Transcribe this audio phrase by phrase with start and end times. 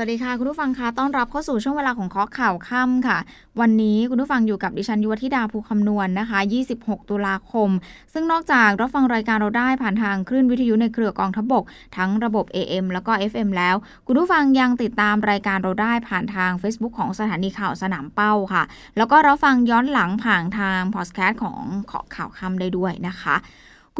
[0.00, 3.18] วัสดีค่ะ คุณผู้ฟังคะต้อนรับเข้าสู่ช่วงเวลาของเคาะข่าวค่ำค่ะ
[3.60, 6.38] วันนี้คุณผู้ฟังอยู่กับดิฉันยุวธิดาภูคำนวณนนะคะ
[6.74, 7.70] 26 ตุลาคม
[8.12, 11.64] ซึ่งนอกจากรับฟังรายการเราได้ผ่านทางคลื่นวิทยุในเครือกองทพบก
[11.96, 13.76] ทั้งระบบ AM แล้วก็ FM แล้ว
[14.06, 18.62] คุณผู้ฟังยังติดตามรายการเราได้ผ่านทาง Facebook ของสถานีข่าวสนามเป้าค่ะ
[18.96, 23.36] แล้วก็รับฟังย้อนหลังผ่านทางพอดแคสต์ของเคาะข่าวค่ำได้ด้วยนะคะ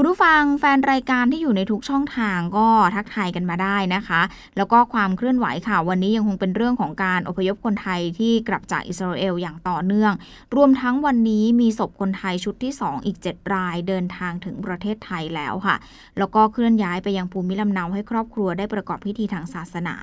[0.00, 4.20] คุณผู้ฟังแฟนรายการที่อยู่ในทุกช่องทางก็ทักทายกันมาได้นะคะ
[4.56, 10.12] แล้วก็ความเคลื่อนไหวค่ะ วันนี้ยังคงเป็นเรื่องของการอพยพคนไทยที่กลับจากอิสราเอลอย่างต่อเนื่อง
[10.56, 15.76] รวมทั้งวันนี้มีศพคนไทยชุดที่ 2 อีก 7 รายเดินทางถึงประเทศไทยแล้วค่ะ
[16.18, 19.96] แล้วก็เคลื่อนย้ายไปยังภูมิลำเนาให้ครอบครัวได้ประกอบพิธีทางศาสนา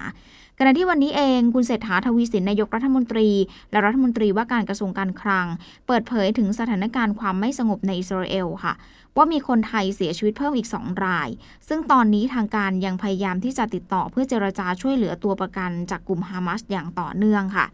[0.60, 3.30] ขณะที่วันนี้เองคุณเศรษฐาทวีสินนายกรัฐมนตรี
[3.72, 5.48] และรัฐมนตรีว่าการกระทรวงการคลัง
[5.88, 8.74] เปิดเผยถึงสถานการณ์ความไม่สงบในอิสราเอลค่ะ
[9.16, 11.30] ว่ามีคนไทยเสียชีวิตเพิ่มอีก 2 ราย
[11.68, 17.66] ซึ่งตอนนี้ทางการยังพยายามที่จะติดต่อเพื่อเจรจาช่วยเหลือตัวประกันจากกลุ่มฮามาสอย่างต่อเนื่องค่ะ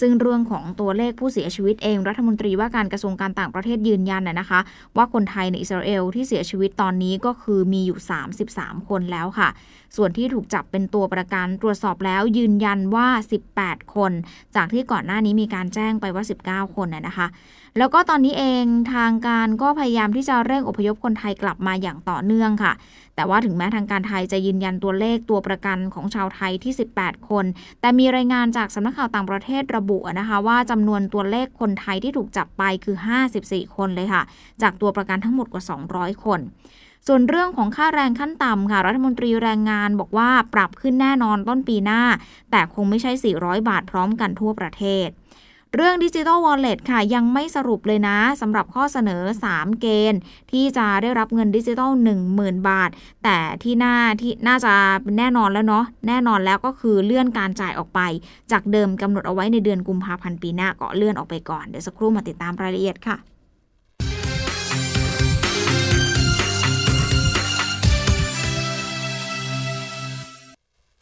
[0.00, 4.60] ซึ่งเรื่องของตัวเลขผู้เสียชีวิตเอง รัฐมนตรีว่าการกระทรวงการต่างประเทศยืนยันนะนะคะ
[4.96, 7.98] ว่าคนไทยในอิสราเอลที่เสียชีวิตตอนนี้ก็คือมีอยู่
[8.44, 9.48] 33 คนแล้วค่ะ
[9.96, 13.08] ส่วนที่ถูกจับเป็นตัวประกันตรวจสอบแล้วยืนยันว่า
[13.50, 14.12] 18 คน
[14.56, 16.24] จากที่ก่อนหน้านี้มีการแจ้งไปว่า
[16.68, 17.26] 19 คนนะนะคะ
[17.78, 22.72] แล้วก็ตอนนี้เองทางการก็พยายามที่จะเร่งอพยพคนไทยกลับมาอย่างต่อเนื่องค่ะ
[23.14, 27.44] แต่ว่าถึงแม้ทางการไทยจะยืนยันตัวเลขตัวประกันของชาวไทยที่ 18 คน
[27.80, 32.96] แต่มีรายงานจากสำนักข่าวต่างประเทศระบุนะคะ ว่าจำนวนตัวเลขคนไทยที่ถูกจับไปคือ
[33.36, 34.22] 54 คนเลยค่ะ
[34.62, 35.62] จากตัวประกันทั้งหมดกว่า
[35.94, 36.40] 200 คน
[37.06, 42.02] ส่วนเรื่องของค่าแรงขั้นต่ำค่ะ รัฐมนตรีแรงงานบอกว่าปรับขึ้นแน่นอนต้นปีหน้า
[42.50, 45.08] แต่คงไม่ใช่ 400 บาทพร้อมกันทั่วประเทศ
[45.76, 50.20] เรื่องดิจิ t a ลวอลเล็ตค่ะ ยังไม่สรุปเลยนะสำหรับข้อเสนอ 3 เกณฑ์
[50.52, 51.90] ที่จะได้รับเงินดิจิทัล
[52.30, 52.90] 10,000 บาท
[53.24, 54.72] แต่ที่น่าที่น่าจะ
[55.18, 58.00] แน่นอนแล้วเนาะแน่นอนแล้วก็คือเลื่อนการจ่ายออกไป
[58.52, 63.29] จากเดิมกำหนดเอาไว้ในเดือนกุมภาพันธ์ปีหน้าก็เลื่อนออกไปก่อนเดี๋ยวสักครู่มาติดตามรายละเอียดค่ะ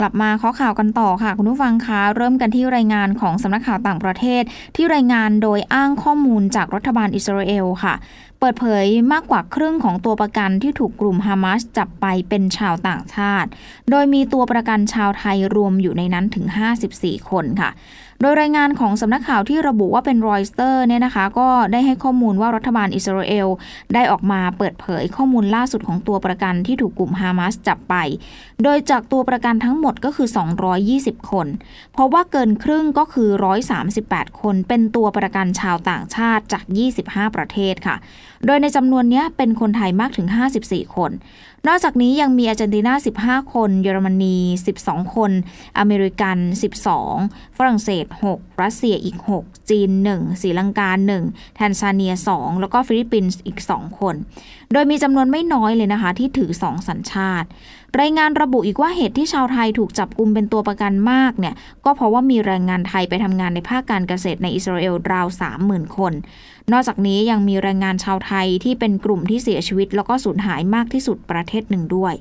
[0.03, 4.43] กลับมาข้อข่าวกันต่อค่ะ คุณผู้ฟังคะเริ่มกันที่รายงานของสำนักข่าวต่างประเทศ
[4.77, 7.95] ที่รายงานโดยอ้างข้อมูลจากรัฐบาลอิสราเอลค่ะ
[8.41, 13.49] เปิดเผยมากกว่าครึ่งของตัวประกันที่ถูกกลุ่มฮามาสจับไปเป็นชาวต่างชาติ
[13.91, 16.47] โดยมีตัวประกันชาวไทยรวมอยู่ในนั้นถึง
[16.89, 17.71] 54 คนค่ะ
[18.21, 23.49] โดยรายงานของสำนักข่าวที่ระบุว่าเป็นรอยสเตอร์เนี่ยนะคะ ก็ได้ให้ข้อมูลว่ารัฐบาลอิสราเอล
[23.95, 27.95] ได้ออกมาเปิดเผยข้อมูลล่าสุดของตัวประกันที่ถูกกลุ่มฮามาสจับไป
[28.63, 30.29] โดยจากตัวประกันทั้งหมดก็คือ
[30.79, 31.47] 220 คน
[31.93, 33.31] เพราะว่าเกินครึ่งก็คือ
[33.85, 36.65] 138 คน เป็นตัวประกันชาวต่างชาติจาก
[37.01, 37.97] 25 ประเทศค่ะ
[38.47, 40.29] โดยในจำนวนนี้เป็นคนไทยมากถึง
[40.63, 41.11] 54 คน
[41.67, 42.95] นอกจากนี้ยังมีอาร์เจนตินา
[43.45, 44.37] 15 คน เยอรมนี
[44.77, 45.31] 12 คน
[45.79, 46.39] อเมริกัน
[46.99, 48.05] 12 ฝรั่งเศส
[48.35, 50.91] 6 รัสเซียอีก 6 จีน 1ศรีลังกา
[51.25, 54.15] 1 แทนซาเนีย 2 แล้วก็ฟิลิปปินส์อีก 2 คน
[54.73, 57.49] โดยมีจำนวนไม่น้อยเลยนะคะ ที่ถือ 2 สัญชาติ
[58.01, 61.55] รายงานระบุอีกว่าเหตุที่ชาวไทยถูกจับกลุมเป็นตัวประกันมากเนี่ย
[61.85, 65.27] ก็เพราะว่ามีแรงงานไทยไปทำงานในภาคการเกษตรในอิสราเอลราว
[65.63, 66.13] 30,000 คน
[66.73, 72.15] นอกจากนี้ยังมีแรงงานชาวไทยที่เป็นกลุ่มที่เสียชีวิต แล้วก็สูญหายมากที่สุดประเทศหนึ่งด้วย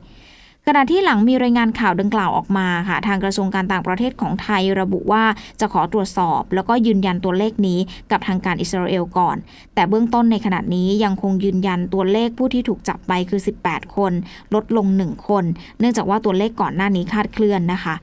[0.70, 5.24] ขณะที่หลังมีรายงานข่าวดังกล่าวออกมาค่ะ ทางกระทรวงการต่างประเทศของไทยระบุว่า
[5.60, 7.80] จะขอตรวจสอบ แล้วก็ยืนยันตัวเลขนี้
[8.12, 9.38] กับทางการอิสราเอลก่อน
[9.74, 14.14] แต่เบื้องต้นในขณะนี้ยังคงยืนยันตัวเลขผู้ที่ถูกจับไปคือ 18 คน
[14.54, 15.44] ลดลง 1 คน
[15.80, 17.96] เนื่องจากว่าตัวเลขก่อนหน้านี้คาดเคลื่อนนะคะ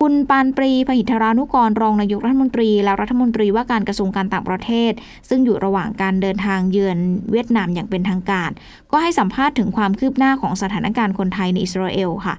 [0.00, 4.92] คุณปานปรีพหิทรานุกรรองนายกรัฐมนตรี และรัฐมนตรีว่าการกระทรวงการต่างประเทศ
[5.28, 6.98] ซึ่งอยู่ระหว่างการเดินทางเยือน
[7.30, 8.50] เวียดนามอย่างเป็นทางการ
[8.90, 12.34] ก็ให้สัมภาษณ์ถึงความคืบหน้าของสถานการณ์คนไทยในอิสราเอลค่ะ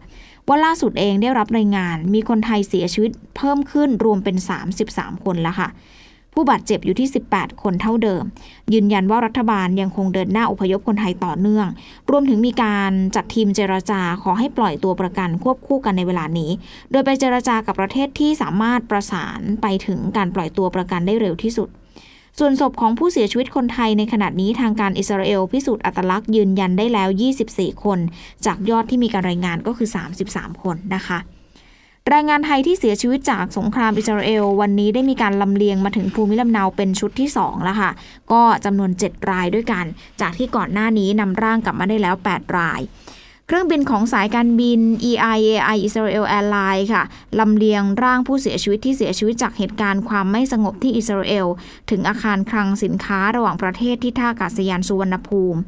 [0.48, 4.36] ว่าล่าสุดเองได้รับรายงานมีคนไทยเสียชีวิตเพิ่มขึ้นรวมเป็น
[4.82, 5.70] 33 คนแล้วค่ะ
[6.36, 8.24] ผู้บาดเจ็บอยู่ที่ 18 คนเท่าเดิม
[8.74, 11.68] ยืนยันว่ารัฐบาลยังคงเดินหน้าอพยพคนไทยต่อเนื่อง
[12.12, 16.52] รวมถึงมีการจัดทีมเจรจาขอให้ปล่อยตัวประกันควบคู่กันในเวลานี้
[16.92, 21.70] โดยไปเจรจากับประเทศที่สามารถประสานไปถึงการปล่อยตัวประกันได้เร็วที่สุด
[22.40, 27.10] ส่วนศพของผู้เสียชีวิตคนไทยในขณะนี้ทางการอิสราเอลพิสูจน์อัตลักษณ์ยืนยันได้แล้ว
[27.48, 28.00] 24 คน
[28.46, 29.90] จากยอดที่มีการรายงานก็คือ
[30.28, 31.20] 33 คนนะคะ
[32.12, 37.92] แรงงานไทยที่เสียชีวิตจากสงครามอิสราเอล วันนี้ได้มีการลำเลียงมาถึงภูมิลำเนาเป็นชุดที่ 2 แล้วค่ะ
[38.32, 39.86] ก็จำนวน 7 รายด้วยกัน
[40.22, 42.82] จากที่ก่อนหน้านี้นำร่างกลับมาได้แล้ว 8 ราย
[43.48, 44.80] เครื่องบินของสายการบิน
[45.10, 47.04] EIAI Israel Airlines ค่ะ
[47.40, 51.48] ลำเลียงร่างผู้เสียชีวิตที่เสียชีวิตจากเหตุการณ์ความไม่สงบที่อิสราเอล
[51.90, 55.60] ถึงอาคารคลังสินค้าระหว่างประเทศที่ท่าอากาศยานสุวรรณภูมิ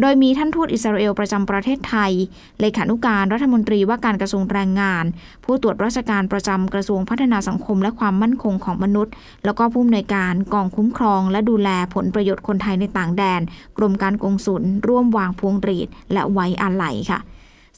[0.00, 2.12] โดยมีท่านทูตอิสราเอลประจำประเทศไทย
[2.60, 5.04] เลขานุการรัฐมนตรีว่าการกระทรวงแรงงาน
[5.44, 9.12] ผู้ตรวจราชการประจำกระทรวงพัฒนาสังคมและความมั่นคงของมนุษย์
[9.44, 13.40] แล้วก็ผู้อำนวยการกองคุ้มครอง และดูแลผลประโยชน์คนไทยในต่างแดน
[13.76, 17.20] กรมการกงสุลร่วมวางพวงหรีด และไว้อาลัยค่ะ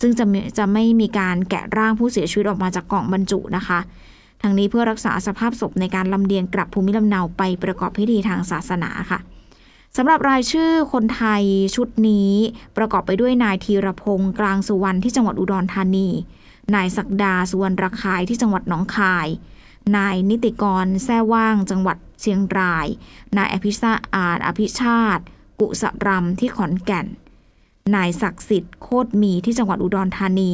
[0.01, 0.25] ซึ่งจะ
[0.59, 3.79] จะไม่มีการแกะร่างผู้เสียชีวิตออกมาจากกล่องบรรจุนะคะ
[4.43, 9.21] ทั้งนี้เพื่อรักษาสภาพศพในการลำเลียงกลับภูมิลำเนาไปประกอบพิธีทางศาสนาค่ะ
[10.01, 11.43] สำหรับรายชื่อคนไทย
[11.77, 12.33] ชุดนี้
[12.77, 16.09] ประกอบไปด้วยนายธีรพงศ์กลางสุวรรณที่จังหวัดอุดรธานี
[16.75, 19.29] นายศักดาสุวรรณรคายที่จังหวัดหนองคาย
[19.97, 22.87] นายนิติกรแท้ว่าง จังหวัดเชียงราย
[23.37, 25.23] นายอภิชาอาจอภิชาติ
[25.61, 27.07] กุสรำที่ขอนแก่น
[27.95, 30.53] นายศักดิ์สิทธิ์โคตรมีที่จังหวัดอุดรธานี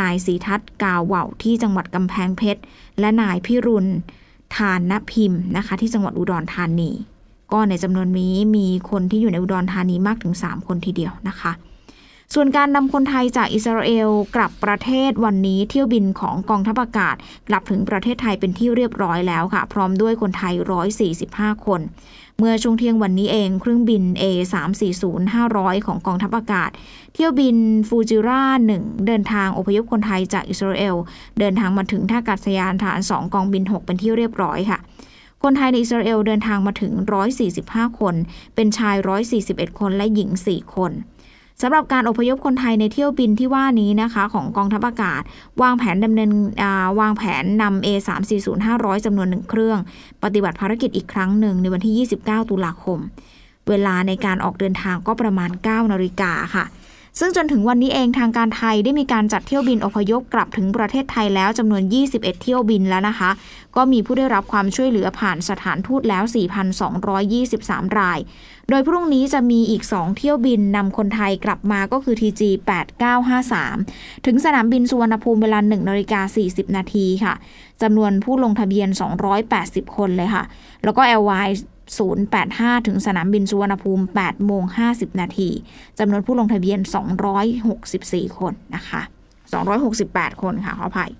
[0.00, 2.60] นายศรีทัศน์กาวเหว่าที่จังหวัดกำแพงเพชร
[3.00, 3.90] และนายพิรุณ
[4.56, 6.92] ทานนพิมพ์นะคะที่จังหวัดอุดรธานี
[7.52, 11.52] ก็ในจำนวนนี้มีคนที่อยู่ในอุดรธานีมากถึง 3 คนทีเดียวนะคะ
[12.34, 17.16] ส่วนการนำคนไทยจากอิสราเอลกลับประเทศวันนี้เที่ยวบินของกองทัพอากาศ
[17.48, 20.54] กลับถึงประเทศไทยเป็นที่เรียบร้อยแล้วค่ะ พร้อมด้วยคนไทย
[21.10, 21.80] 145 คน
[22.38, 26.70] เมื่อช่วงเที่ยงวันนี้เองเครื่องบิน A340-500 ของกองทัพอากาศ
[27.14, 27.56] เที่ยวบิน
[27.88, 28.42] ฟูจิร่า
[28.76, 30.94] 1เดินทางอพยพคนไทยจากอิสราเอล
[31.38, 34.78] เดินทางมาถึงท่าอากาศยานฐาน 2 กองบิน 6 เป็นที่เรียบร้อยค่ะ
[35.42, 36.92] คนไทยในอิสราเอลเดินทางมาถึง
[37.46, 38.14] 145 คน
[38.54, 38.96] เป็นชาย
[39.38, 40.92] 141 คนและหญิง 4 คน
[41.62, 45.22] สำหรับการอพยพคนไทยในเที่ยวบินที่ว่านี้นะคะ ของกองทัพอากาศ
[45.62, 46.30] วางแผนดำเนิน
[47.00, 49.78] วางแผนนำ A340-500 จำนวนหนึ่งเครื่อง
[50.22, 52.98] ปฏิบัติภารกิจอีกครั้งหนึ่งในวันที่ 29 ตุลาคม
[53.68, 56.64] เวลาในการออกเดินทางก็ประมาณ 9 นาฬิกาค่ะ
[57.20, 63.30] ซึ่งจนถึงวันนี้เองทางการไทยได้มีการจัดเที่ยวบินอพยพกลับถึงประเทศไทยแล้วจำนวน 21 เที่ยวบินแล้วนะคะ
[63.76, 66.24] ก็มีผู้ได้รับความช่วยเหลือผ่านสถานทูตแล้ว
[67.10, 68.18] 4,223 ราย
[68.70, 72.42] โดยพรุ่งนี้จะมีอีก 2 เที่ยวบินนำคนไทยกลับมาก็คือ TG
[73.28, 77.34] 8953 ถึงสนามบินสุวรรณภูมิเวลา1นาฬิกา40 นาทีค่ะ
[77.82, 78.88] จำนวนผู้ลงทะเบียน
[79.42, 80.44] 280 คนเลยค่ะ
[80.84, 81.48] แล้วก็ LY
[82.36, 85.50] 085 ถึงสนามบินสุวรรณภูมิ 8 โมง 50 นาที
[85.98, 86.80] จำนวนผู้ลงทะเบียน
[87.58, 89.00] 264 คนนะคะ
[89.72, 91.12] 268 คนค่ะ ขออภัย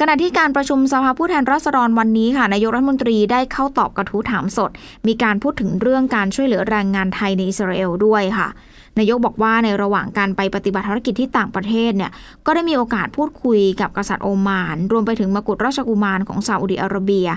[0.00, 4.70] ขณะที่การประชุมสภาผู้แทนราษฎรวันนี้ค่ะ นายกรัฐมนตรีได้เข้าตอบกระทู้ถามสด
[5.06, 8.48] มีการพูดถึงเรื่องการช่วยเหลือแรงงานไทยในอิสราเอลด้วยค่ะ
[8.98, 12.10] นายกบอกว่าในระหว่างการไปปฏิบัติภารกิจที่ต่างประเทศเนี่ย
[12.46, 17.28] ก็ได้มีโอกาสพูดคุยกับกษัตริย์โอมาน รวมไปถึงมกุฎราชกุมารของซาอุดิอาระเบีย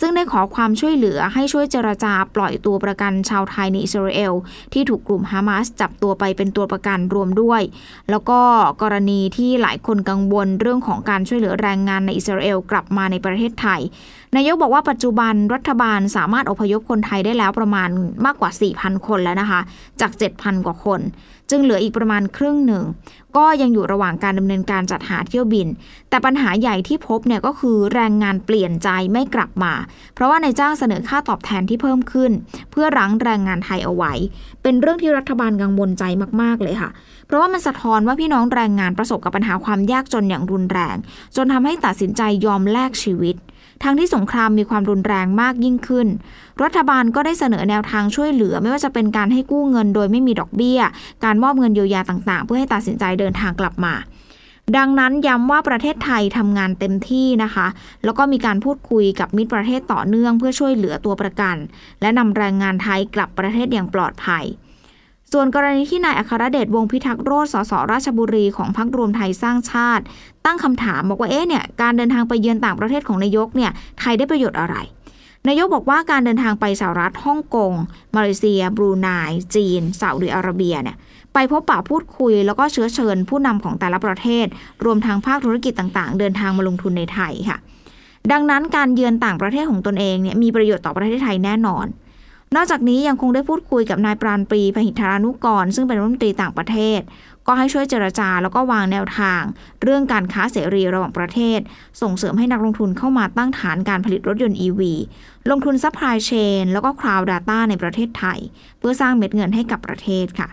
[0.00, 4.32] ซึ่งได้ขอความช่วยเหลือให้ช่วยเจรจาปล่อยตัวประกันชาวไทยในอิสราเอล
[4.72, 7.62] ที่ถูกกลุ่มฮามาสจับตัวไปเป็นตัวประกันรวมด้วย
[8.10, 8.40] แล้วก็
[8.82, 13.82] กรณีที่หลายคนกังวลเรื่องของการช่วยเหลือแรงงานในอิสราเอลกลับมาในประเทศไทย
[14.36, 17.88] นายกบอกว่าปัจจุบันรัฐบาลสามารถอพยพคนไทยได้แล้วประมาณ
[18.26, 19.60] มากกว่า 4,000 คนแล้วนะคะ
[20.00, 21.00] จาก 7,000 กว่าคน
[21.50, 22.84] จึงเหลืออีกประมาณครึ่งหนึ่ง
[23.36, 25.66] ก็ยังอยู่ระหว่างการดำเนินการจัดหาเที่ยวบิน
[26.08, 29.72] แต่ปัญหาใหญ่ที่พบเนี่ยก็คือแรงงานเปลี่ยนใจไม่กลับมา
[30.14, 32.32] เพราะว่านายจ้างเสนอค่าตอบแทนที่เพิ่มขึ้น
[32.70, 34.12] เพื่อรั้งแรงงานไทยเอาไว้
[34.62, 36.04] เป็นเรื่องที่รัฐบาลกังวลใจ
[36.42, 36.90] มาก ๆ เลยค่ะ
[37.26, 40.96] เพราะว่ามันสะท้อนว่าพี่น้องแรงงานประสบกับปัญหาความยากจนอย่างรุนแรง
[41.36, 43.36] จนทำให้ตัดสินใจยอมแลกชีวิต
[43.82, 46.08] ทั้งที่สงครามมีความรุนแรงมากยิ่งขึ้น
[46.62, 50.80] รัฐบาลก็ได้เสนอแนวทางช่วยเหลือ ไม่ว่าจะเป็นการให้กู้เงินโดยไม่มีดอกเบี้ย
[51.24, 53.94] การมอบเงินเยียวยาต่างๆ เพื่อให้ตัดสินใจเดินทางกลับมา
[54.76, 57.66] ดังนั้นย้ำว่าประเทศไทยทำงานเต็มที่นะคะ
[58.04, 61.56] แล้วก็มีการพูดคุยกับมิตรประเทศต่อเนื่องเพื่อช่วยเหลือตัวประกัน
[62.00, 64.44] และนำแรงงานไทยกลับประเทศอย่างปลอดภัย
[65.34, 70.04] ส่วนกรณีที่นายอัครเดชวงพิทักษ์โรธสสราชบุรีของพรรครวมไทยสร้างชาติ
[70.44, 73.70] ตั้งคำถามบอกว่าเอ๊ะเนี่ยการเดินทางไปเยือนต่างประเทศของนายกเนี่ย
[74.00, 74.76] ไทยได้ประโยชน์อะไร
[75.48, 77.72] นายกบอกว่าการเดินทางไปสหรัฐฮ่องกง
[78.16, 79.08] มาเลเซีย บรูไน
[79.54, 80.96] จีนซาอุดิอาระเบียเนี่ย
[81.34, 84.46] ไปพบปะพูดคุยแล้วก็เชื้อเชิญผู้นำของแต่ละประเทศ
[84.84, 87.58] รวมทางภาคธุรกิจต่างๆ เดินทางมาลงทุนในไทยค่ะ
[88.32, 91.86] ดังนั้นการเยือนต่างประเทศของตนเองเนี่ยมีประโยชน์ต่อประเทศไทยแน่นอน
[92.56, 97.00] นอกจากนี้ยังคงได้พูดคุยกับนายปราณปรีพหิทธานุกร ซึ่งเป็นรัฐมนตรีต่างประเทศ
[97.46, 99.42] ก็ให้ช่วยเจรจาแล้วก็วางแนวทาง
[99.82, 101.60] เรื่องการค้าเสรีระหว่างประเทศ
[102.02, 104.80] ส่งเสริมให้นักลงทุนเข้ามาตั้งฐานการผลิตรถยนต์ EV
[105.50, 108.38] ลงทุน supply chain แล้วก็ cloud data ในประเทศไทย
[108.78, 110.48] เพื่อสร้างเม็ดเงินให้กับประเทศค่ะ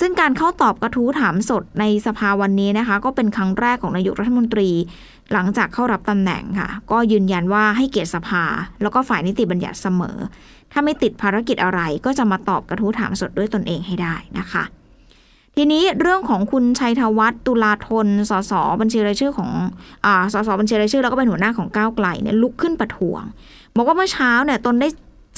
[0.00, 4.70] ซึ่งการเข้าตอบกระทู้ถามสดในสภาวันนี้นะคะ ก็เป็นครั้งแรกของนายกรัฐมนตรี
[5.32, 8.44] หลังจากเข้ารับตำแหน่งค่ะ ก็ยืนยันว่าให้เกียรติสภา
[8.82, 10.16] แล้วก็ฝ่ายนิติบัญญัติเสมอ
[10.72, 14.64] ถ้าไม่ติดภารกิจอะไรก็จะมาตอบกระทู้ถามสดด้วยตนเองให้ได้นะคะ
[15.56, 19.50] ทีนี้เรื่องของคุณชัยธวัฒน์ตุลาธนสสบัญชีรายชื่อของ
[20.04, 23.22] อสสบัญชีรายชื่อแล้วก็เป็นหัวหน้าของก้าวไกลเนี่ยลุกขึ้นประท้วง
[23.76, 24.88] บอกว่าเมื่อเช้าเนี่ยตนได้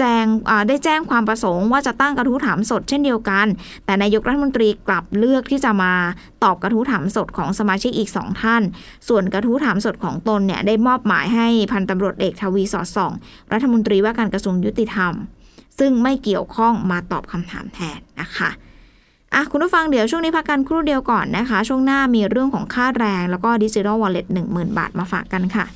[0.00, 0.26] แจ้ง
[0.68, 3.46] ได้แจ้งความประสงค์ว่าจะตั้งกระทู้ถามสดเช่นเดียวกัน
[3.84, 5.92] แต่นายกรัฐมนตรีกลับเลือกที่จะมา
[6.44, 8.62] ตอบกระทู้ถามสดของสมาชิกอีกสองท่าน
[9.08, 13.12] ส่วนกระทู้ถามสดของตนเนี่ยได้มอบหมายให้พันตำรวจเอกทวีสอดส่อง
[13.52, 15.12] รัฐมนตรีว่าการกระทรวงยุติธรรม
[15.78, 18.50] ซึ่งไม่เกี่ยวข้องมาตอบคำถามแทนนะคะ
[19.34, 25.66] อะคุณผู้ฟังเดี๋ยวช่วงนี้พักกันครู่เดียวก่อนนะคะ ช่วงหน้ามีเรื่องของค่าแรงแล้วก็ดิจิทัลวอลเล็ตหนึ่งหมื่นบาทมาฝากกันค่ะ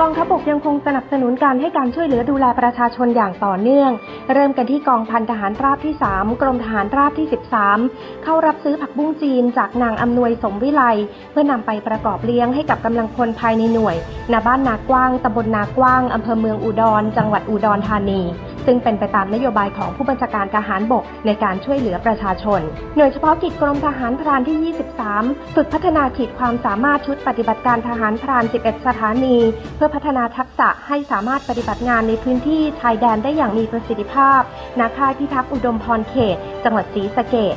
[0.00, 3.90] กองทัพบกยังคงสนับสนุนการให้การช่วยเหลือดูแลประชาชนอย่างต่อเนื่อง
[4.32, 7.26] เริ่มกันที่กองพันทหารราบที่ 3 กรมทหารราบที่
[7.74, 10.82] 13 เข้ารับซื้อผักบุ้งจีนจากนางอำนวยสมวิไล
[11.30, 13.96] เพื่อนำไปประกอบเลี้ยงให้กับกำลังพลภายในหน่วย
[14.32, 18.20] ณบ้านนากว้างตำบลนากว้างอำเภอเมืองอุดร จังหวัดอุดรธานี
[18.70, 22.60] ซึ่งเป็นไปตามนโยบายของผู้บัญชาการทหารบกในการช่วยเหลือประชาชน
[22.96, 24.74] หน่วยเฉพาะกิจกรมทหารพรานที่
[25.14, 29.36] 23 ฝึกพัฒนาขีดความสามารถชุดปฏิบัติการทหารพราน 11 สถานี
[29.76, 34.40] เพื่อพัฒนาทักษะให้สามารถปฏิบัติงานในพื้นที่ชายแดนได้อย่างมีประสิทธิภาพ
[34.78, 37.56] ณค่ายพิทักษ์อุดมพรเขต จังหวัดศรีสะเกษ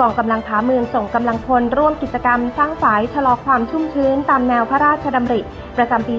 [0.00, 5.40] กองกำลังผาเมืองส่งกำลังพลร่วมกิจกรรมสร้างฝายชะลอความชุ่มชื้นตามแนวพระราชดำริ
[5.76, 6.14] ประจำปี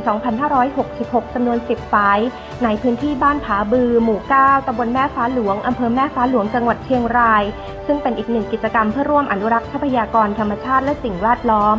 [0.65, 2.19] 2566จำนวน 10 ฝาย
[2.63, 7.43] ในพื้นที่บ้านผาบือ หมู่ 9ตำบลแม่ฟ้าหลวงอำเภอแม่ฟ้าหลวงจังหวัดเชียงราย
[7.85, 11.77] ซึ่งเป็นอีกหนึ่งกิจกรรมเพื่อร่วมอนุรักษ์ทรัพยากรธรรมชาติและสิ่งแวดล้อม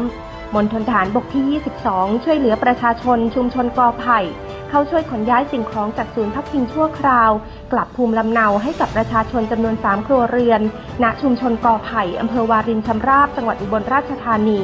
[0.55, 4.21] มณฑลฐานบกที่ 22 ช่วยเหลือประชาชนชุมชนกอไผ่
[4.69, 7.31] เข้าช่วยขนย้ายสิ่งของจากศูนย์พักพิงชั่วคราว
[7.73, 10.61] กลับภูมิลำเนาให้กับประชาชนจำนวน 3 ครัวเรือน
[11.03, 14.61] ณ ชุมชนกอไผ่อำเภอวารินชำราบ จังหวัดอุบลราชธานี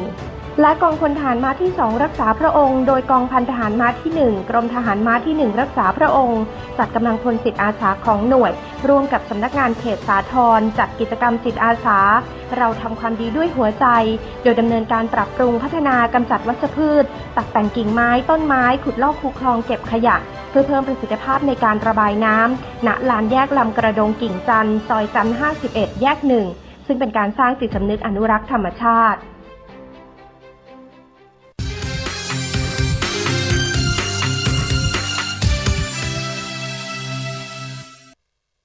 [0.61, 6.43] และกองพลทหารม้าที่ 2 รักษาพระองค์ โดยกองพันทหารม้าที่ 1 กรมทหารม้าที่ 1 รักษาพระองค์
[6.79, 8.53] จัดกำลังพลจิตอาสาของหน่วย
[8.89, 11.99] ร่วมกับสำนักงานเขตสาทรจัดกิจกรรมจิตอาสา
[12.57, 13.87] เราทำความดีด้วยหัวใจ
[14.43, 17.05] โดยดำเนินการปรับปรุงพัฒนากำจัดวัชพืช
[17.37, 20.17] ตัดแต่งกิ่งไม้ต้นไม้ ขุดลอกคูคลองเก็บขยะ
[20.51, 25.29] เพื่อเพิ่มประสิทธิภาพในการระบายน้ำณลานแยกลำกระดงกิ่งจันซอยจัน
[25.65, 26.47] 51 แยกหนึ่ง
[26.87, 29.21] ซึ่งเป็นการสร้างจิตสำนึกอนุรักษ์ธรรมชาติ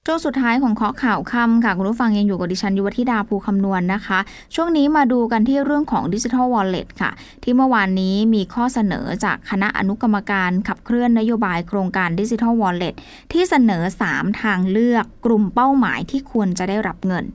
[0.08, 4.20] ช่วงสุดท้ายของเคาะข่าวค่ำค่ะ คุณผู้ฟังยังอยู่กับดิฉันยุวธิดาภูคำนวณนนะคะ
[4.56, 7.12] ช่วงนี้มาดูกันที่เรื่องของดิจิทัลวอลเล็ตค่ะ
[7.44, 12.96] ที่เมื่อวานนี้มีข้อเสนอจากคณะอนุกรรมการขับเคลื่อนนโยบายโครงการดิจิทัลวอลเล็ต
[13.32, 17.26] ที่เสนอ 3 ทางเลือกกลุ่มเป้าหมายที่ควรจะได้รับเงิน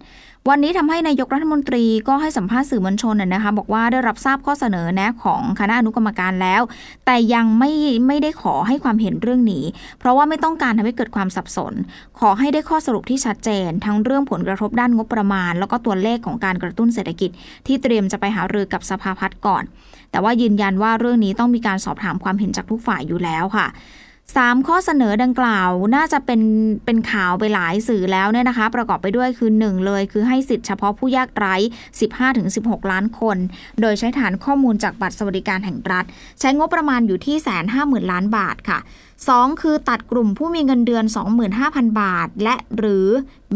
[0.52, 6.62] วันนี้ทำให้นายกรัฐมนตรีก็ให้สัมภาษณ์สื่อมวลชนนะคะบอกว่าได้รับทราบข้อเสนอแนะของคณะอนุกรรมการแล้ว
[7.06, 7.70] แต่ยังไม่
[8.06, 9.64] ไม่ได้ขอให้ความเห็นเรื่องนี้
[9.98, 11.74] เพราะว่าไม่ต้องการทำให้เกิดความสับสน
[12.18, 17.30] ขอให้ได้ข้อสรุปที่ชัดเจน ทั้งเรื่องผลกระทบด้านงบประมาณ แล้วก็ตัวเลขของการกระตุ้นเศรษฐกิจ
[17.66, 19.62] ที่เตรียมจะไปหารือกับสภาพัฒน์ก่อน
[20.10, 23.66] แต่ว่ายืนยันว่าเรื่องนี้ต้องมีการสอบถามความเห็นจากทุกฝ่ายอยู่แล้วค่ะ
[24.36, 26.42] สามข้อเสนอดังกล่าวน่าจะเป็น
[26.84, 31.54] เป็นข่าวไปหลายสื่อแล้วเนี่ยนะคะ ประกอบไปด้วยคือ 1 เลย คือให้สิทธิ์เฉพาะผู้ยากไร้
[32.24, 33.36] 15-16 ล้านคน
[33.80, 36.04] โดยใช้ฐานข้อมูลจากบัตรสวัสดิการแห่งรัฐ
[36.40, 38.78] ใช้งบประมาณอยู่ที่แสนห้าหมื่นล้านบาทค่ะ
[39.20, 41.04] 2 คือตัดกลุ่มผู้มีเงินเดือน
[41.52, 43.06] 25,000 บาท และหรือ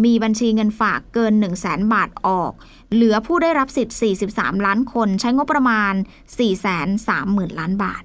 [0.05, 2.53] มีบัญชีเงินฝากเกิน 1 0 0 0 0แบาทออก
[2.93, 3.97] เหลือผู้ได้รับสิทธิ์
[4.31, 5.93] 43 ล้านคน ใช้งบประมาณ
[6.77, 8.05] 430,000 ล้านบาท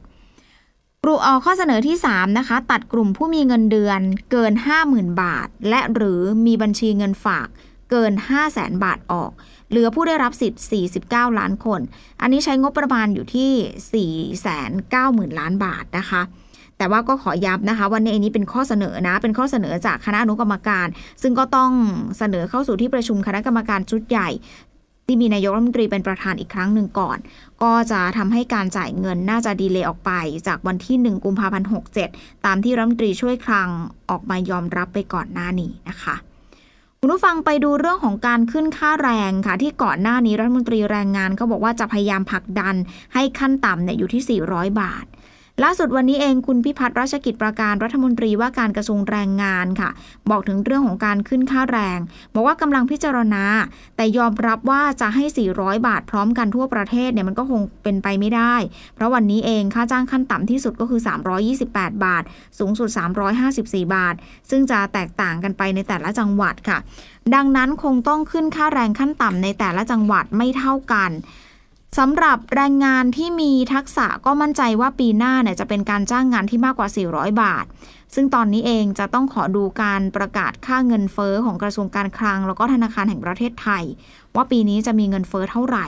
[1.03, 3.99] กลุ่มข้อเสนอที่ 3 นะคะ ตัดกลุ่มผู้มีเงินเดือน
[4.31, 4.53] เกิน
[4.87, 7.47] 50,000 บาท และหรือมีบัญชีเงินฝาก
[7.91, 9.31] เกิน 5 0 0แสนบาทออก
[9.69, 10.63] เหลือผู้ได้รับสิทธิ์
[11.01, 11.81] 49 ล้านคน
[12.21, 14.11] อันนี้ใช้งบประมาณอยู่ที่
[15.31, 16.21] 490,000 ล้านบาทนะคะ
[16.77, 20.87] แต่ว่าก็ขอย้ำนะคะวันนี้อันนี้เป็นข้อเสนอนะ เป็นข้อเสนอจากคณะอนุกรรมการ
[21.21, 21.71] ซึ่งก็ต้อง
[22.17, 24.29] เสนอเข้าสู่ที่ประชุมคณะกรรมการชุดใหญ่
[25.09, 27.17] ที่มีนายกรัฐมนตรีเป็นประธานอีกครั้งหนึ่งก่อน
[27.63, 30.11] ก็จะทำให้การจ่ายเงินน่าจะดีเลย์ออกไป
[30.47, 31.67] จากวันที่ 1 กุมภาพันธ์
[32.05, 33.69] 67 ตามที่รัฐมนตรีช่วยคลัง
[34.09, 36.15] ออกมายอมรับไปก่อนหน้านี้นะคะ
[36.99, 42.75] คุณผู้ฟังไปดูเรื่องของการขึ้นค่าแรงค่ะ ที่ก่อนหน้านี้รัฐมนตรีแรงงานเขาบอกว่าจะพยายามผลักดัน
[43.13, 45.05] ให้ขั้นต่ำเนี่ยอยู่ที่ 400 บาท
[45.63, 49.89] ล่าสุดวันนี้เองคุณพิพัฒน์ราชกิจประการรัฐมนตรีว่าการกระทรวงแรงงานค่ะ
[50.29, 51.99] บอกถึงเรื่องของการขึ้นค่าแรง
[52.33, 53.43] บอกว่ากำลังพิจารณา
[53.95, 55.25] แต่ยอมรับว่าจะให้
[55.55, 58.55] 400 บาทพร้อมกันทั่วประเทศเนี่ยมันก็คงเป็นไปไม่ได้
[58.95, 61.01] เพราะวันนี้เองค่าจ้างขั้นต่ำที่สุดก็คือ
[61.53, 62.23] 328 บาท
[62.59, 62.89] สูงสุด
[63.43, 64.15] 354 บาท
[64.49, 66.77] ซึ่งจะแตกต่างกันไปในแต่ละจังหวัดค่ะ
[67.35, 71.11] ดังนั้นคงต้องขึ้นค่าแรงขั้นต่ำในแต่ละจังหวัดไม่เท่ากัน
[71.97, 77.65] สำหรับแรงงานที่มีทักษะก็มั่นใจว่าปีหน้าเนี่ยจะเป็นการจ้างงานที่มากกว่า 400 บาท
[78.15, 83.83] ซึ่งตอนนี้เองจะต้องขอดูการประกาศค่าเงินเฟอ้อของกระทรวงการคลัง แล้วก็ธนาคารแห่งประเทศไทย
[84.35, 85.85] ว่าปีนี้จะมีเงินเฟอ้อเท่าไหร่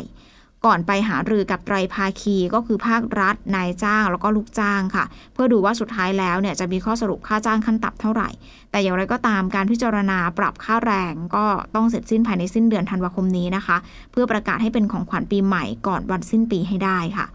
[0.66, 8.30] ก่อนไปหารือกับไตรภาคีก็คือภาครัฐ นายจ้าง แล้วก็ลูกจ้างค่ะ เพื่อดูว่าสุดท้ายแล้วเนี่ยจะมีข้อสรุปค่าจ้างขั้นต่ำเท่าไหร่
[8.72, 13.78] แต่อย่างไรก็ตามการพิจารณาปรับค่าแรงก็ต้องเสร็จสิ้นภายในสิ้นเดือนธันวาคมนี้นะคะ
[14.12, 17.26] เพื่อประกาศให้เป็นของขวัญปีใหม่ก่อนวันสิ้นปีให้ได้ค่ะ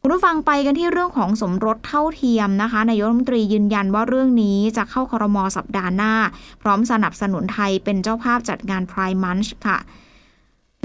[0.00, 6.14] คุณผู้ฟังไปกันที่เรื่องของสมรสเท่าเทียมนะคะนายกรัฐมนตรียืนยันว่าเรื่องนี้จะเข้าคอรมอสัปดาห์หน้า
[6.62, 9.78] พร้อมสนับสนุนไทยเป็นเจ้าภาพจัดงาน Pride Month ค่ะ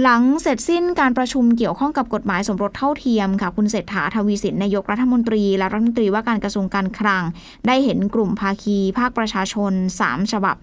[0.02, 7.24] หลังเสร็จสิ้นการประชุมเกี่ยวข้องกับกฎหมายสมรสเท่าเทียมค่ะ คุณเศรษฐาทวีสินนายกรัฐมนตรี และรัฐมนตรีว่าการกระทรวงการคลัง
[7.68, 10.56] ได้เห็นกลุ่มภาคีภาคประชาชน 3 ฉบับ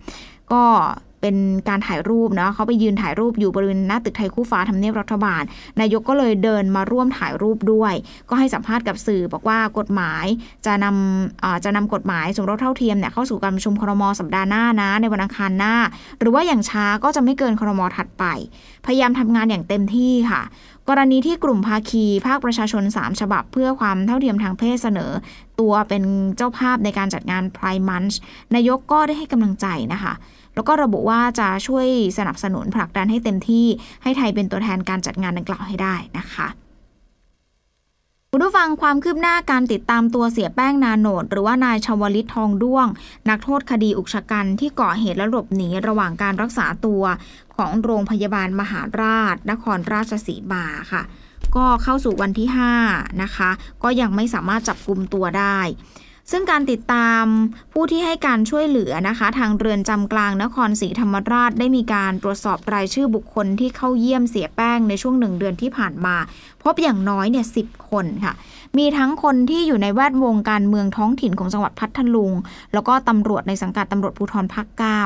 [0.52, 0.64] ก็
[1.20, 1.36] เป็น
[1.68, 5.42] การถ่ายรูปนะเขาไปยืนถ่ายรูปอยู่บริเวณหน้าตึกไทยคู่ฟ้าทำเนียบรัฐบาล
[5.80, 7.94] นายกก็เลยเดินมาร่วมถ่ายรูปด้วย
[8.28, 10.26] ก็ให้สัมภาษณ์กับสื่อบอกว่ากฎหมาย
[10.66, 15.74] จะนำจะนำกฎหมายสมรสเท่าเทียมเนี่ยเข้าสู่การประชุมครมสัปดาห์หน้านะในวันอังคารหน้า
[16.18, 18.24] หรือว่าอย่างช้าก็จะไม่เกินครมถัดไป
[18.86, 20.42] พยายามทำงานอย่างเต็มที่ค่ะ
[20.88, 25.10] กรณีที่กลุ่มภาคีภาคประชาชน 3 ฉบับ เพื่อความเท่าเทียมทางเพศเสนอ
[25.60, 26.02] ตัวเป็น
[26.36, 28.16] เจ้าภาพในการจัดงาน Pride Month
[28.54, 30.12] นายกก็ได้ให้กำลังใจนะคะ
[30.58, 31.86] แล้วก็ระบุว่าจะช่วย
[32.18, 33.66] สนับสนุนผลักดันให้เต็มที่
[34.02, 36.48] ให้ไทยเป็นตัวแทนการจัดงานดังกล่าวให้ได้นะคะ
[38.30, 42.86] คุณผู้ฟังความคืบหน้าการติดตามตัวเสียแป้งนาโนด หรือว่านายชาวลิตทองด้วง
[43.28, 47.02] นักโทษคดีอุกชะกันที่ก่อเหตุและหลบหนีระหว่างการรักษาตัว
[47.56, 51.02] ของโรงพยาบาลมหาราช นครราชสีมาค่ะ
[51.56, 52.48] ก็เข้าสู่วันที่
[52.84, 53.50] 5 นะคะ
[53.82, 55.58] ก็ยังไม่สามารถจับกลุ่มตัวได้
[56.30, 57.24] ซึ่งการติดตาม
[57.72, 66.16] ผู้ที่ให้การช่วยเหลือนะคะ ทางเรือนจำกลางนครศรีธรรมราชได้มีการตรวจสอบรายชื่อบุคคลที่เข้าเยี่ยมเสียแป้งในช่วงหนึ่งเดือนที่ผ่านมา
[66.62, 68.34] พบอย่างน้อยเนี่ยสิคนค่ะ
[68.78, 72.32] มีทั้งคนที่อยู่ในแวดวงการเมืองท้องถิ่นของจังหวัดพัทลุง
[72.72, 75.00] แล้วก็ตำรวจในสังกัดตำรวจภูธรภาคเก้า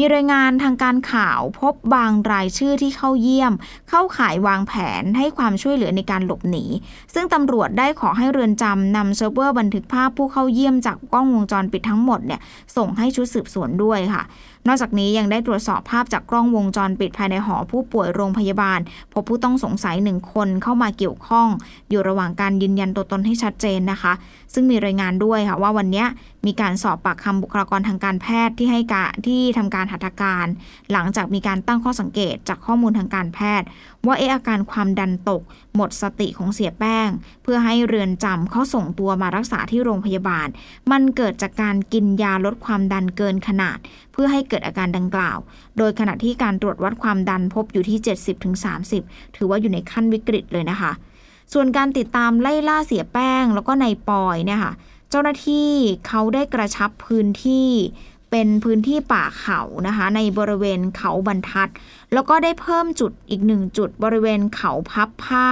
[0.00, 3.52] มีรายงานทางการข่าวพบบางรายชื่อที่เข้าเยี่ยม
[3.90, 6.64] เข้าข่ายวางแผนให้ความช่วยเหลือในการหลบหนี
[7.14, 12.40] ซึ่งตำรวจได้ขอให้เรือนจำนำเซิร์ฟเวอร์บันทึกภาพผู้เข้าเยี่ยมจากกล้องวงจรปิดทั้งหมดเนี่ย
[12.76, 14.22] ส่งให้ชุดสืบสวนด้วยค่ะ
[14.66, 18.80] นอกจากนี้ยังได้ตรวจสอบภาพจากกล้องวงจรปิดภายในหอผู้ป่วยโรงพยาบาล
[19.12, 21.48] พบผู้ต้องสงสัยหนึ่งคนเข้ามาเกี่ยวข้อง
[21.90, 24.12] อยู่ระหว่างการยืนยันตัวตนให้ชัดเจนนะคะ
[24.54, 26.04] ซึ่งมีรายงานด้วยค่ะว่าวันนี้
[26.46, 30.46] มีการสอบปากคำบุคลากรทางการแพทย์ที่ให้การที่ทำการหัตถการ
[30.92, 33.66] หลังจากมีการตั้งข้อสังเกตจากข้อมูลทางการแพทย์
[34.06, 35.42] ว่าเอออาการความดันตก
[35.74, 37.08] หมดสติของเสียแป้ง
[37.42, 40.48] เพื่อให้เรือนจำเขาส่งตัวมารักษาที่โรงพยาบาล
[40.90, 43.78] มันเกิดจากการกินยาลดความดันเกินขนาด
[44.12, 45.38] เพื่อให้เกิดอาการดังกล่าว
[45.78, 47.98] โดยขณะที่การตรวจวัดความดันพบอยู่ที่
[48.68, 50.92] 70-30 ถือว่าอยู่ในขั้นวิกฤตเลยนะคะ
[51.52, 54.72] ส่วนการติดตามไล่ล่าเสียแป้งแล้วก็ในปอยเนี่ยค่ะ
[55.10, 55.70] เจ้าหน้าที่
[56.06, 57.70] เขาได้กระชับพื้นที่
[58.36, 61.68] เป็นพื้นที่ป่าเขานะคะ ในบริเวณเขาบรรทัด
[62.12, 65.48] แล้วก็ได้เพิ่มจุดอีกหนึ่งจุดบริเวณเขาพับผ้า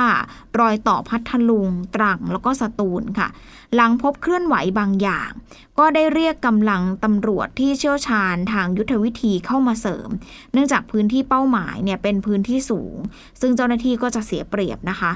[0.58, 3.28] รอยต่อพัทลุง ตรังแล้วก็สตูลค่ะ
[3.74, 5.30] หลังพบเคลื่อนไหวบางอย่าง
[5.78, 10.08] ก็ได้เรียกกำลังตำรวจที่เชี่ยวชาญทางยุทธวิธีเข้ามาเสริม
[10.52, 12.96] เนื่องจากพื้นที่เป้าหมายเนี่ยเป็นพื้นที่สูง
[13.40, 15.12] ซึ่งเจ้าหน้าที่ก็จะเสียเปรียบนะคะ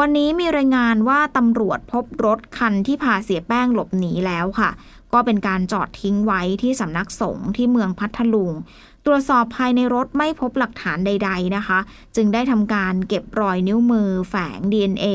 [0.00, 4.70] วันนี้มีรายงานว่าตำรวจพบรถคันที่พาเสียแป้งหลบหนีแล้วค่ะ
[5.14, 8.52] ก็เป็นการจอดทิ้งไว้ที่สำนักสงฆ์ที่เมืองพัทลุง
[9.06, 11.78] ตรวจสอบภายในรถไม่พบหลักฐานใด ๆนะคะ
[12.16, 15.06] จึงได้ทำการเก็บรอยนิ้วมือแฝง DNA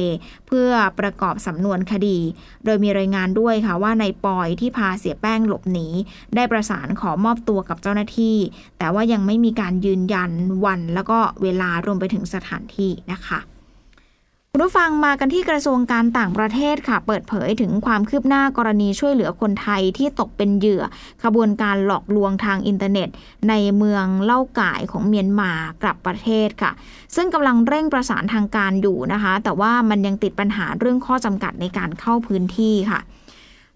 [0.48, 2.20] เพื่อประกอบสำนวนคดี
[2.66, 5.88] โดยมีรายงานด้วยค่ะว่าในปอยที่พาเสียแป้งหลบหนี
[6.36, 8.38] ได้ประสานขอมอบตัวกับเจ้าหน้าที่
[8.78, 10.32] แต่ว่ายังไม่มีการยืนยัน
[10.66, 13.40] วันแล้วก็เวลารวมไปถึงสถานที่นะคะ
[14.58, 20.84] คุณผู้ฟังมากันที่กระทรวงการต่างประเทศค่ะ เปิดเผยถึงความคืบหน้ากรณีช่วยเหลือคนไทยที่ตกเป็นเหยื่อ
[21.24, 23.10] ขบวนการหลอกลวงทางอินเทอร์เน็ต
[23.50, 25.52] ในเมืองเล่าก่ายของเมียนมา
[25.84, 26.72] กลับประเทศค่ะ
[27.16, 33.00] ซึ่งกำลังเร่งประสานทางการอยู่นะคะ แต่ว่ามันยังติดปัญหาเรื่องข้อจำกัดในการเข้าพื้นที่ค่ะ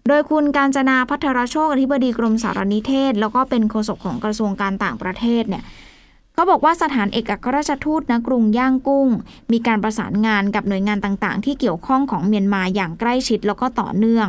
[0.08, 5.64] โดยคุณการจนาพัทรโชคอธิบดีกรมสารนิเทศ แล้วก็เป็นโฆษกของกระทรวงการต่างประเทศเนี่ย
[6.34, 9.08] เขาบอกว่าสถานเอกอัครราชทูตณกรุงย่างกุ้ง
[9.52, 14.26] มีการประสานงานกับหน่วยงานต่างๆ ที่เกี่ยวข้องของเมียนมาอย่างใกล้ชิดแล้วก็ต่อเนื่อง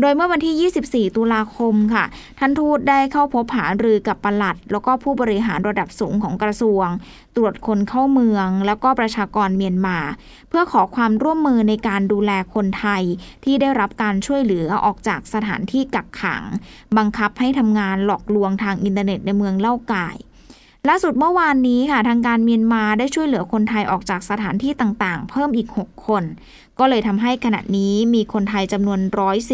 [0.00, 2.04] โดยเมื่อวันที่ 24 ตุลาคมค่ะ
[2.38, 6.86] ท่านทูตได้เข้าพบหารือกับปลัด แล้วก็ผู้บริหารระดับสูงของกระทรวง
[7.36, 9.98] ตรวจคนเข้าเมือง แล้วก็ประชากรเมียนมา
[10.48, 13.02] เพื่อขอความร่วมมือในการดูแลคนไทย
[13.44, 16.42] ที่ได้รับการช่วยเหลือออกจากสถานที่กักขัง
[16.96, 20.16] บังคับให้ทำงานหลอกลวงทางอินเทอร์เน็ตในเมืองเล่าก่าย
[20.88, 26.22] ล่าสุดเมื่อวานนี้ค่ะทางการเมียนมาได้ช่วยเหลือคนไทยออกจากสถานที่ต่างๆ เพิ่มอีก 6 คน
[26.78, 29.00] ก็เลยทำให้ขณะนี้มีคนไทยจำนวน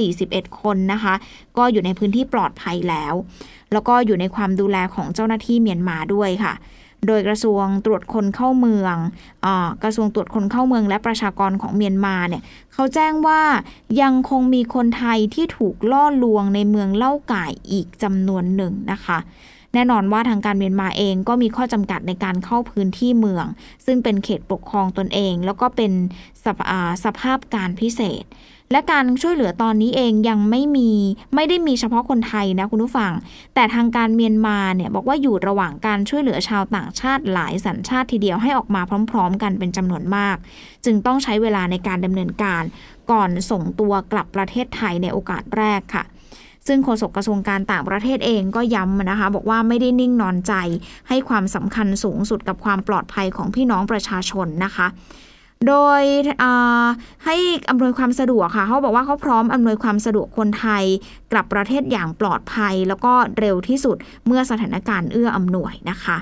[0.02, 1.14] 141 คนนะคะ
[1.58, 3.14] ก็อยู่ในพื้นที่ปลอดภัยแล้ว
[3.72, 6.54] แล้วก็อยู่ในความดูแลของเจ้าหน้าที่เมียนมาด้วยค่ะ
[7.06, 8.96] โดยกระทรวงตรวจคนเข้าเมือง
[9.46, 9.48] อ
[9.82, 13.42] กระทรวงตรวจคนเข้าเมืองและประชากรของเมียนมาเนี่ยเขาแจ้งว่า
[14.00, 19.18] ยังคงมีคนไทยที่ถูกล่อลวงในเมืองเล่าก่ายอีกจำนวนหนึ่งนะคะ
[19.74, 23.46] แน่นอนว่าทางการเมียนมาเองก็มีข้อจำกัดในการเข้าพื้นที่เมือง
[23.86, 25.92] ซึ่งเป็นเขตปกครองตนเอง แล้วก็เป็น
[26.44, 26.46] ส
[27.04, 28.24] สภาพการพิเศษ
[28.72, 30.90] และการช่วยเหลือตอนนี้เองยังไม่มี
[31.34, 33.12] ไม่ได้มีเฉพาะคนไทยนะคุณผู้ฟัง
[33.54, 40.36] แต่ทางการเมียนมาเนี่ยบอกว่าอยู่ระหว่างการช่วยเหลือชาวต่างชาติหลายสัญชาติทีเดียวให้ออกมาพร้อม ๆ กันเป็นจำนวนมาก
[40.84, 42.62] จึงต้องใช้เวลาในการดำเนินการ
[43.10, 46.04] ก่อนส่งตัวกลับประเทศไทยในโอกาสแรกค่ะ
[46.66, 50.52] ซึ่งโฆษกกระทรวงการต่างประเทศเองก็ย้ำนะคะ บอกว่าไม่ได้นิ่งนอนใจ
[51.08, 54.86] ให้ความสำคัญสูงสุดกับความปลอดภัยของพี่น้องประชาชนนะคะ
[55.68, 56.02] โดย
[57.24, 57.36] ให้
[57.70, 60.84] อำนวยความสะดวกค่ะเขาบอกว่าเขาพร้อมอำนวยความสะดวกคนไทย
[61.32, 63.96] กลับประเทศอย่างปลอดภัย แล้วก็เร็วที่สุด
[64.26, 66.16] เมื่อสถานการณ์เอื้ออำนวยนะคะ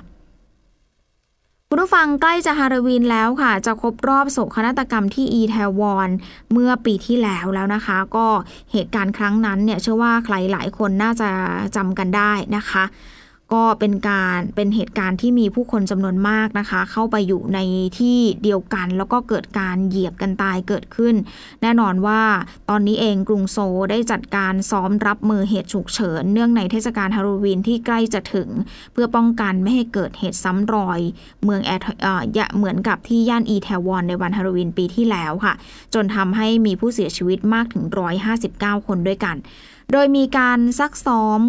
[1.73, 6.09] คุณผู้ฟังใกล้จะฮาโลวีนแล้วค่ะ จะครบรอบโศกนาฏกรรมที่อีแทวอน
[6.53, 8.27] เมื่อปีที่แล้วแล้วนะคะ ก็
[8.73, 11.29] เหตุการณ์ครั้งนั้นเนี่ยเชื่อว่าใครหลายคนน่าจะ
[11.77, 12.85] จำกันได้นะคะ
[13.55, 17.59] ก็เป็นการเป็นเหตุการณ์ที่มีผู้คนจำนวนมากนะคะ เข้าไปอยู่ใน
[17.99, 21.15] ที่เดียวกัน แล้วก็เกิดการเหยียบกันตายเกิดขึ้น
[21.63, 22.23] แน่นอนว่า
[22.71, 23.59] ตอนนี้เองกรุงโซ
[23.91, 28.49] ได้จัดการซ้อมรับมือเหตุฉุกเฉิน เนื่องในเทศกาลฮาโลวีนที่ใกล้จะถึง
[28.93, 31.01] เพื่อป้องกันไม่ให้เกิดเหตุซ้ำรอย
[31.45, 35.55] เมืองแอร์เหมือนกับที่ย่านอีแทวอนในวันฮาโลวีนปีที่แล้วค่ะ
[35.95, 37.85] จนทำให้มีผู้เสียชีวิตมากถึง
[38.37, 39.39] 159 คนด้วยกัน
[39.93, 41.43] โดยมีการซักซ้อม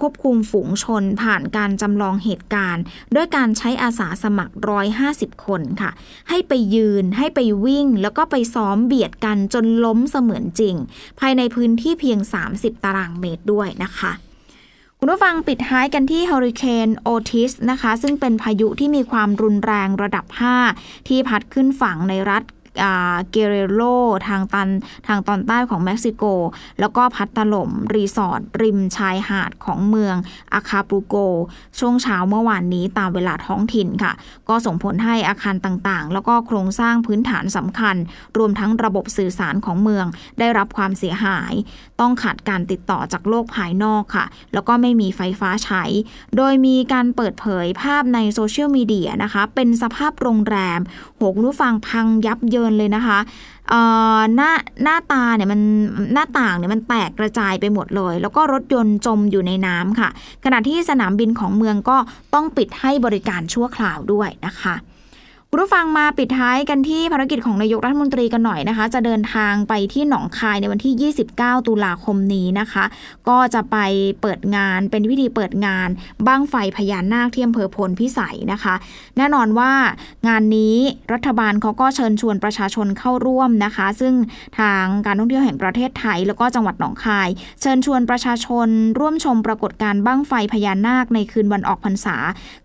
[0.00, 2.82] ควบคุมฝูงชนผ่านการจำลองเหตุการณ์
[3.14, 4.54] ด้วยการใช้อาสาสมัคร
[4.98, 5.90] 150 คนค่ะ
[6.28, 10.76] ให้ไปยืนให้ไปวิ่ง แล้วก็ไปซ้อมเบียดกันจนล้มเสมือนจริง
[11.20, 12.18] ภายในพื้นที่เพียง
[12.52, 14.12] 30 ตารางเมตรด้วยนะคะ
[14.98, 20.26] คุณผู้ฟังปิดท้ายกันที่เฮอริเคนโอทิสนะคะ ซึ่งเป็นพายุที่มีความรุนแรงระดับ
[20.66, 22.42] 5 ที่พัดขึ้นฝั่งในรัฐ
[23.30, 23.82] เกร์เรโร
[24.28, 24.68] ทางตัน
[25.06, 26.24] ทางตอนใต้ของเม็กซิโก
[26.80, 30.16] แล้วก็พัดถล่มรีสอร์ทริมชายหาดของเมือง
[30.52, 31.14] อาคาปูโก
[31.78, 34.12] ช่วงเช้าเมื่อวานนี้ตามเวลาท้องถิ่นค่ะ
[34.48, 37.96] ก็ส่งผลให้อาคารต่างๆ แล้วก็โครงสร้างพื้นฐานสำคัญ
[38.38, 40.06] รวมทั้งระบบสื่อสารของเมือง
[40.38, 41.52] ได้รับความเสียหาย
[42.00, 45.84] ต้องขาดการติดต่อจากโลกภายนอกค่ะ แล้วก็ไม่มีไฟฟ้าใช้
[46.36, 50.80] โดยมีการเปิดเผยภาพในโซเชียลมีเดียนะคะ เป็นสภาพโรงแรม
[51.22, 53.18] โหคุณผู้ฟังพังยับเยินเลยนะคะ
[54.36, 54.50] หน้า
[54.82, 55.60] หน้าตาเนี่ยมัน
[56.12, 60.08] หน้าต่างเนี่ยมันแตกกระจายไปหมดเลย แล้วก็รถยนต์จมอยู่ในน้ำค่ะ
[60.44, 61.96] ขณะที่สนามบินของเมืองก็
[62.34, 64.74] ต้องปิดให้บริการชั่วคราวด้วยนะคะ
[65.54, 72.84] คุณผู้ฟังมาปิดท้ายกันที่ภารกิจของนายกรัฐมนตรีกันหน่อยนะคะ จะเดินทางไปที่หนองคายในวันที่ 29 ตุลาคมนี้นะคะ
[73.28, 73.76] ก็จะไป
[74.20, 75.88] เปิดงานเป็นพิธีเปิดงาน
[76.26, 78.74] บ้างไฟพญานาคที่อำเภอพลพิสัยนะคะ
[79.16, 79.72] แน่นอนว่า
[80.28, 80.76] งานนี้
[81.12, 84.14] รัฐบาลเขาก็เชิญชวนประชาชนเข้าร่วมนะคะ ซึ่ง
[84.58, 87.28] ทางการท่องเที่ยวแห่งประเทศไทย แล้วก็จังหวัดหนองคาย
[87.60, 88.68] เชิญชวนประชาชน
[89.00, 92.16] ร่วมชมปรากฏการณ์บ้างไฟพญานาคในคืนวันออกพรรษา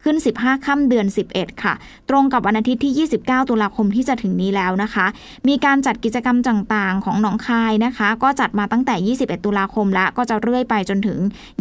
[0.03, 1.73] ขึ้น 15 ค่ำเดือน 11 ค่ะ
[2.11, 5.05] ตรงกับวันอาทิตย์ที่ 29 ตุลาคมที่จะถึงนี้แล้วนะคะ
[5.47, 11.19] มีการจัดกิจกรรมต่างๆ ของหนองคายนะคะ ก็จัดมาตั้งแต่ 21 ตุลาคมและก็จะเรื่อยไปจนถึง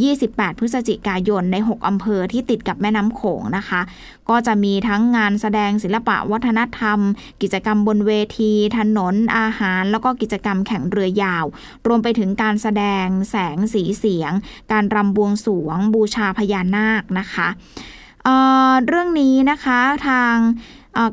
[0.08, 3.80] 28 พฤศจิกายนใน 6 อำเภอที่ติดกับแม่น้ำโขงนะคะ
[4.28, 6.98] ก็จะมีทั้งงานแสดงศิลปะวัฒนธรรม
[7.42, 11.44] กิจกรรมบนเวที ถนนอาหาร แล้วก็กิจกรรมแข่งเรือยาว
[11.86, 14.32] รวมไปถึงการแสดงแสงสีเสียง
[14.72, 17.48] การรำบวงสวง บูชาพญานาคนะคะ
[18.24, 20.36] เเรื่องนี้นะคะทาง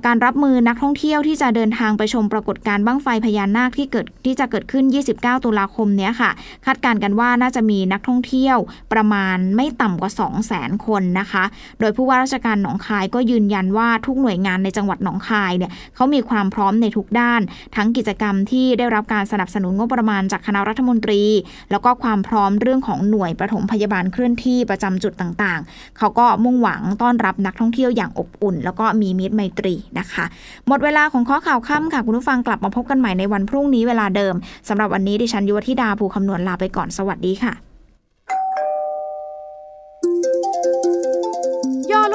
[0.06, 6.32] การรับมือนักท่องเที่ยวที่จะเดินทางไปชมปรากฏการณ์บั้งไฟพญานาคที่เกิดที่จะเกิดขึ้น 29 ตุลาคมนี้ค่ะ
[6.66, 8.58] คาดการณ์กันว่าน่าจะมีนักท่องเที่ยว
[8.94, 11.44] ประมาณไม่ต่ำกว่า 2 0 0 0 0 0 คนนะคะ
[11.80, 17.42] โดยผู้ว่าราชการหนองคายก็ยืนยันว่าทุกหน่วยงานในจังหวัดหนองคายเนี่ยเขามีความพร้อมในทุกด้าน
[17.76, 21.22] ทั้งกิจกรรมที่ได้รับการสนับสนุนงบประมาณจากคณะรัฐมนตรี
[21.72, 30.26] แล้วก็ความพร้อมเรื่องของหน่วยประถมพยาบาลเคลื่อนที่ประจำจุดต่างๆ เขาก็มุ่งหวังต้อนรับนักท่องเที่ยวอย่างอบอุ่น แล้วก็มีมิตรไมตรีนะคะ
[30.68, 34.36] หมดเวลาของข้อข่าวค่ำค่ะ คุณผู้ฟังกลับมาพบกันใหม่ในวันพรุ่งนี้เวลาเดิม
[34.70, 37.73] สำหรับวันนี้ดิฉันยุวธิดาภูคำนวณลาไปก่อนสวัสดีค่ะ